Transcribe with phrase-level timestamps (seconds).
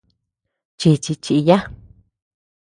[0.79, 1.57] Chichi chiya.